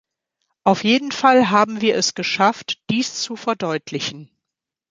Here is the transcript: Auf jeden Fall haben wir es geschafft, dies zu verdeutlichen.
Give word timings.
Auf 0.63 0.83
jeden 0.83 1.11
Fall 1.11 1.51
haben 1.51 1.79
wir 1.81 1.95
es 1.95 2.15
geschafft, 2.15 2.79
dies 2.89 3.21
zu 3.21 3.35
verdeutlichen. 3.35 4.31